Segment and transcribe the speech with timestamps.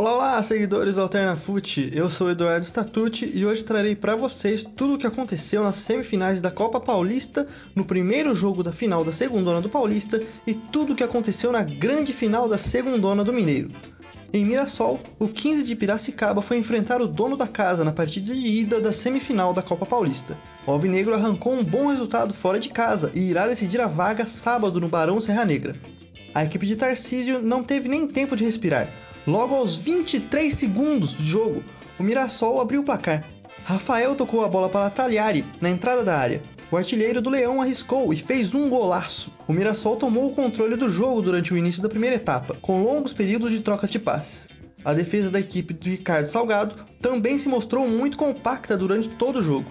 [0.00, 1.90] Olá, olá, seguidores do Alternafute.
[1.92, 6.40] Eu sou Eduardo Statucci e hoje trarei para vocês tudo o que aconteceu nas semifinais
[6.40, 10.96] da Copa Paulista, no primeiro jogo da final da Segundona do Paulista e tudo o
[10.96, 13.70] que aconteceu na grande final da Segundona do Mineiro.
[14.32, 18.46] Em Mirassol, o 15 de Piracicaba foi enfrentar o dono da casa na partida de
[18.46, 20.34] ida da semifinal da Copa Paulista.
[20.66, 24.80] O Alvinegro arrancou um bom resultado fora de casa e irá decidir a vaga sábado
[24.80, 25.76] no Barão Serra Negra.
[26.34, 29.09] A equipe de Tarcísio não teve nem tempo de respirar.
[29.26, 31.62] Logo aos 23 segundos de jogo,
[31.98, 33.22] o Mirassol abriu o placar.
[33.64, 36.42] Rafael tocou a bola para Tagliari na entrada da área.
[36.70, 39.30] O artilheiro do Leão arriscou e fez um golaço.
[39.46, 43.12] O Mirassol tomou o controle do jogo durante o início da primeira etapa, com longos
[43.12, 44.48] períodos de trocas de passes.
[44.82, 49.42] A defesa da equipe do Ricardo Salgado também se mostrou muito compacta durante todo o
[49.42, 49.68] jogo.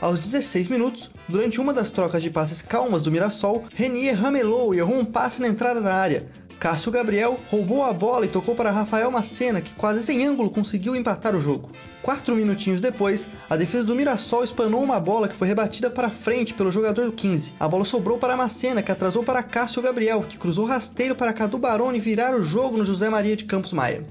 [0.00, 4.78] Aos 16 minutos, durante uma das trocas de passes calmas do Mirassol, Renier ramelou e
[4.78, 6.28] errou um passe na entrada da área.
[6.64, 10.96] Cássio Gabriel roubou a bola e tocou para Rafael Macena, que quase sem ângulo conseguiu
[10.96, 11.70] empatar o jogo.
[12.00, 16.54] Quatro minutinhos depois, a defesa do Mirassol espanou uma bola que foi rebatida para frente
[16.54, 17.52] pelo jogador do 15.
[17.60, 21.58] A bola sobrou para Macena, que atrasou para Cássio Gabriel, que cruzou rasteiro para Cadu
[21.58, 24.02] Baroni virar o jogo no José Maria de Campos Maia.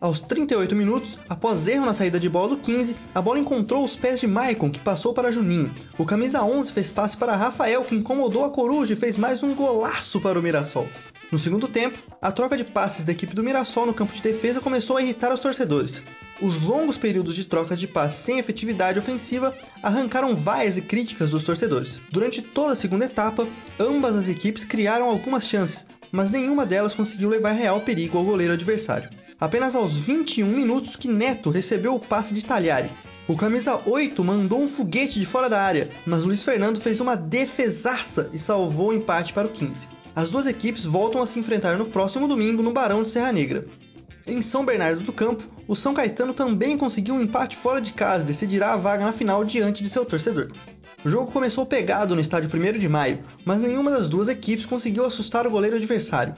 [0.00, 3.94] Aos 38 minutos, após erro na saída de bola do 15, a bola encontrou os
[3.94, 5.72] pés de Maicon, que passou para Juninho.
[5.96, 9.54] O camisa 11 fez passe para Rafael, que incomodou a coruja e fez mais um
[9.54, 10.88] golaço para o Mirassol.
[11.32, 14.60] No segundo tempo, a troca de passes da equipe do Mirassol no campo de defesa
[14.60, 16.02] começou a irritar os torcedores.
[16.42, 21.42] Os longos períodos de trocas de passes sem efetividade ofensiva arrancaram vaias e críticas dos
[21.42, 22.02] torcedores.
[22.10, 23.48] Durante toda a segunda etapa,
[23.80, 28.52] ambas as equipes criaram algumas chances, mas nenhuma delas conseguiu levar real perigo ao goleiro
[28.52, 29.08] adversário.
[29.40, 32.92] Apenas aos 21 minutos que Neto recebeu o passe de Talhari.
[33.26, 37.16] O camisa 8 mandou um foguete de fora da área, mas Luiz Fernando fez uma
[37.16, 40.01] defesaça e salvou o empate para o 15.
[40.14, 43.66] As duas equipes voltam a se enfrentar no próximo domingo no Barão de Serra Negra.
[44.26, 48.24] Em São Bernardo do Campo, o São Caetano também conseguiu um empate fora de casa
[48.24, 50.52] e decidirá a vaga na final diante de seu torcedor.
[51.04, 55.04] O jogo começou pegado no estádio 1 de maio, mas nenhuma das duas equipes conseguiu
[55.04, 56.34] assustar o goleiro adversário.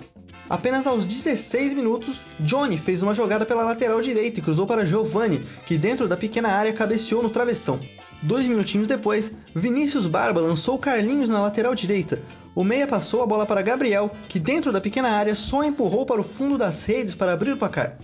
[0.48, 5.42] Apenas aos 16 minutos, Johnny fez uma jogada pela lateral direita e cruzou para Giovanni,
[5.66, 7.80] que dentro da pequena área cabeceou no travessão.
[8.22, 12.22] Dois minutinhos depois, Vinícius Barba lançou Carlinhos na lateral direita.
[12.54, 16.20] O meia passou a bola para Gabriel, que dentro da pequena área só empurrou para
[16.20, 17.98] o fundo das redes para abrir o placar.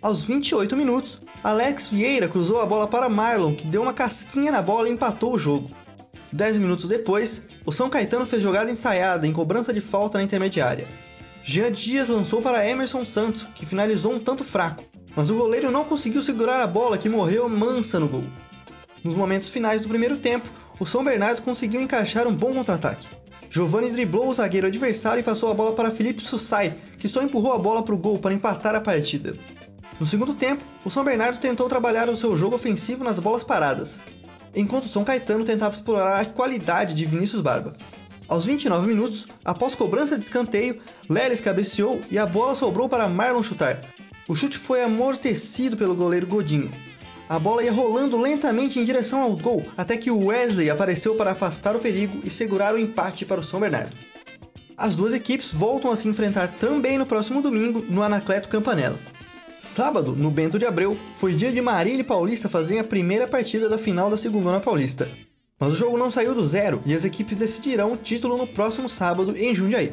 [0.00, 4.62] Aos 28 minutos, Alex Vieira cruzou a bola para Marlon, que deu uma casquinha na
[4.62, 5.70] bola e empatou o jogo.
[6.32, 10.86] Dez minutos depois, o São Caetano fez jogada ensaiada em cobrança de falta na intermediária.
[11.42, 14.84] Jean Dias lançou para Emerson Santos, que finalizou um tanto fraco,
[15.16, 18.24] mas o goleiro não conseguiu segurar a bola que morreu mansa no gol.
[19.02, 20.48] Nos momentos finais do primeiro tempo,
[20.78, 23.21] o São Bernardo conseguiu encaixar um bom contra-ataque.
[23.52, 27.52] Giovanni driblou o zagueiro adversário e passou a bola para Felipe Sussai, que só empurrou
[27.52, 29.36] a bola para o gol para empatar a partida.
[30.00, 34.00] No segundo tempo, o São Bernardo tentou trabalhar o seu jogo ofensivo nas bolas paradas,
[34.56, 37.76] enquanto o São Caetano tentava explorar a qualidade de Vinícius Barba.
[38.26, 43.42] Aos 29 minutos, após cobrança de escanteio, Leles cabeceou e a bola sobrou para Marlon
[43.42, 43.82] chutar.
[44.26, 46.70] O chute foi amortecido pelo goleiro Godinho,
[47.28, 51.74] a bola ia rolando lentamente em direção ao gol, até que Wesley apareceu para afastar
[51.74, 53.96] o perigo e segurar o empate para o São Bernardo.
[54.76, 58.98] As duas equipes voltam a se enfrentar também no próximo domingo no Anacleto Campanella.
[59.60, 63.68] Sábado, no Bento de Abreu, foi dia de Marília e Paulista fazerem a primeira partida
[63.68, 65.08] da final da Segunda Paulista.
[65.58, 68.88] Mas o jogo não saiu do zero e as equipes decidirão o título no próximo
[68.88, 69.92] sábado em Jundiaí.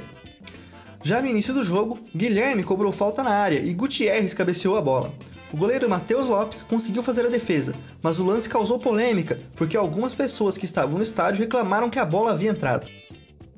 [1.03, 5.13] Já no início do jogo, Guilherme cobrou falta na área e Gutierrez cabeceou a bola.
[5.51, 7.73] O goleiro Matheus Lopes conseguiu fazer a defesa,
[8.03, 12.05] mas o lance causou polêmica porque algumas pessoas que estavam no estádio reclamaram que a
[12.05, 12.87] bola havia entrado.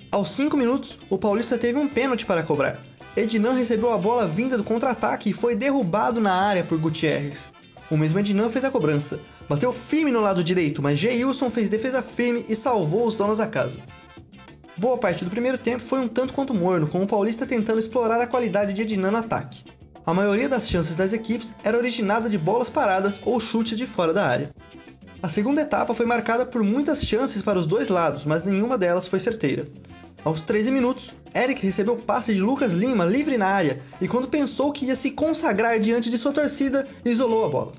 [0.10, 2.82] Aos 5 minutos, o Paulista teve um pênalti para cobrar.
[3.16, 7.50] Ednan recebeu a bola vinda do contra-ataque e foi derrubado na área por Gutierrez.
[7.90, 9.20] O mesmo Ednan fez a cobrança.
[9.50, 13.48] Bateu firme no lado direito, mas Geilson fez defesa firme e salvou os donos da
[13.48, 13.82] casa.
[14.78, 18.22] Boa parte do primeiro tempo foi um tanto quanto morno, com o Paulista tentando explorar
[18.22, 19.66] a qualidade de Ednan no ataque.
[20.12, 24.12] A maioria das chances das equipes era originada de bolas paradas ou chutes de fora
[24.12, 24.54] da área.
[25.24, 29.08] A segunda etapa foi marcada por muitas chances para os dois lados, mas nenhuma delas
[29.08, 29.70] foi certeira.
[30.26, 34.28] Aos 13 minutos, Eric recebeu o passe de Lucas Lima livre na área e, quando
[34.28, 37.72] pensou que ia se consagrar diante de sua torcida, isolou a bola.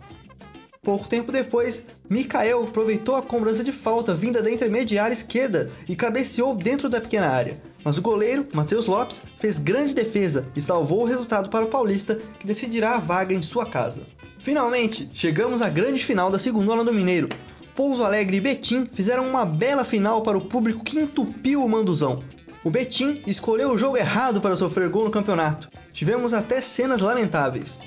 [0.81, 6.55] Pouco tempo depois, Mikael aproveitou a cobrança de falta vinda da intermediária esquerda e cabeceou
[6.55, 7.59] dentro da pequena área.
[7.83, 12.21] Mas o goleiro, Matheus Lopes, fez grande defesa e salvou o resultado para o Paulista,
[12.39, 14.03] que decidirá a vaga em sua casa.
[14.39, 17.31] Finalmente, chegamos à grande final da segunda do Mineiro.
[17.75, 22.23] Pouso Alegre e Betim fizeram uma bela final para o público que entupiu o Manduzão.
[22.63, 25.71] O Betim escolheu o jogo errado para sofrer gol no campeonato.
[25.95, 27.81] Tivemos até cenas lamentáveis.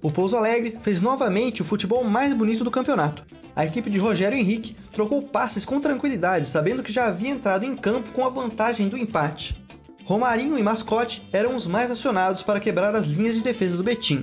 [0.00, 3.28] O Pouso Alegre fez novamente o futebol mais bonito do campeonato.
[3.54, 7.76] A equipe de Rogério Henrique trocou passes com tranquilidade, sabendo que já havia entrado em
[7.76, 9.60] campo com a vantagem do empate.
[10.04, 14.22] Romarinho e Mascote eram os mais acionados para quebrar as linhas de defesa do Betim.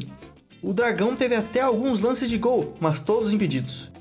[0.62, 3.92] O Dragão teve até alguns lances de gol, mas todos impedidos.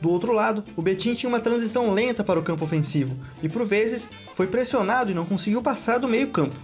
[0.00, 3.64] Do outro lado, o Betim tinha uma transição lenta para o campo ofensivo e, por
[3.64, 6.58] vezes, foi pressionado e não conseguiu passar do meio-campo.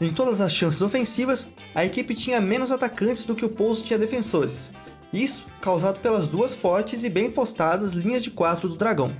[0.00, 3.98] Em todas as chances ofensivas, a equipe tinha menos atacantes do que o Pouso tinha
[3.98, 4.70] defensores.
[5.12, 9.16] Isso causado pelas duas fortes e bem postadas linhas de quatro do Dragão.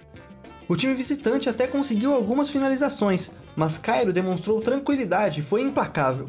[0.68, 6.28] O time visitante até conseguiu algumas finalizações, mas Cairo demonstrou tranquilidade e foi implacável.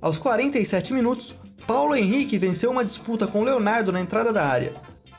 [0.00, 1.34] Aos 47 minutos,
[1.66, 4.74] Paulo Henrique venceu uma disputa com Leonardo na entrada da área.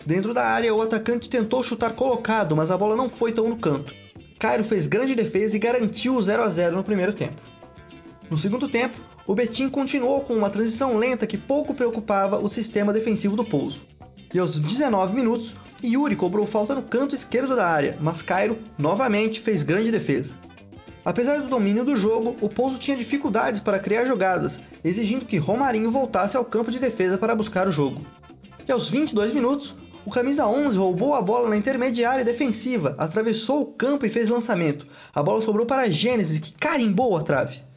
[0.05, 3.57] Dentro da área, o atacante tentou chutar colocado, mas a bola não foi tão no
[3.57, 3.93] canto.
[4.39, 7.41] Cairo fez grande defesa e garantiu o 0 a 0 no primeiro tempo.
[8.29, 8.97] No segundo tempo,
[9.29, 13.85] o Betim continuou com uma transição lenta que pouco preocupava o sistema defensivo do Pouso.
[14.33, 15.55] E aos 19 minutos,
[15.85, 20.33] Yuri cobrou falta no canto esquerdo da área, mas Cairo novamente fez grande defesa.
[21.05, 25.91] Apesar do domínio do jogo, o Pouso tinha dificuldades para criar jogadas, exigindo que Romarinho
[25.91, 28.01] voltasse ao campo de defesa para buscar o jogo.
[28.67, 29.75] E aos 22 minutos,
[30.07, 34.87] o camisa 11 roubou a bola na intermediária defensiva, atravessou o campo e fez lançamento.
[35.13, 37.68] A bola sobrou para Gênesis, que carimbou a trave.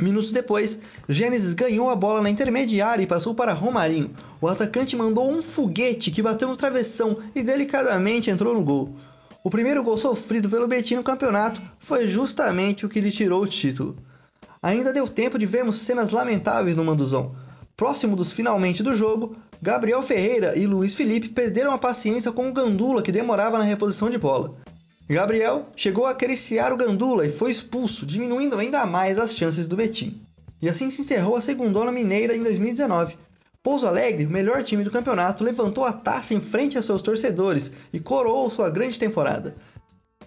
[0.00, 0.78] Minutos depois,
[1.08, 4.14] Gênesis ganhou a bola na intermediária e passou para Romarinho.
[4.40, 8.94] O atacante mandou um foguete que bateu no travessão e delicadamente entrou no gol.
[9.42, 13.46] O primeiro gol sofrido pelo Betim no campeonato foi justamente o que lhe tirou o
[13.48, 13.96] título.
[14.62, 17.34] Ainda deu tempo de vermos cenas lamentáveis no Manduzão.
[17.76, 22.52] Próximo dos finalmente do jogo, Gabriel Ferreira e Luiz Felipe perderam a paciência com o
[22.52, 24.54] Gandula que demorava na reposição de bola.
[25.14, 29.76] Gabriel chegou a acariciar o Gandula e foi expulso, diminuindo ainda mais as chances do
[29.76, 30.20] Betim.
[30.60, 33.16] E assim se encerrou a segundona mineira em 2019.
[33.62, 37.70] Pouso Alegre, o melhor time do campeonato, levantou a taça em frente a seus torcedores
[37.92, 39.56] e coroou sua grande temporada.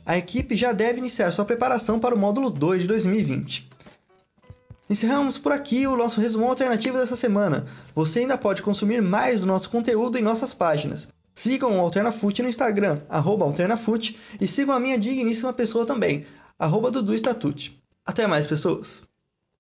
[0.03, 3.69] A equipe já deve iniciar sua preparação para o módulo 2 de 2020.
[4.89, 7.67] Encerramos por aqui o nosso resumo alternativo dessa semana.
[7.93, 11.07] Você ainda pode consumir mais do nosso conteúdo em nossas páginas.
[11.41, 13.01] Sigam o AlternaFoot no Instagram,
[13.45, 16.23] AlternaFoot, e sigam a minha digníssima pessoa também,
[16.59, 17.83] arroba Dudu Statute.
[18.05, 19.01] Até mais, pessoas!